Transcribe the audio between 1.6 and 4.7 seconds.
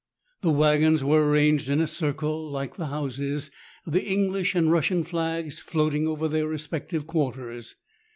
in a circle like the houses, the English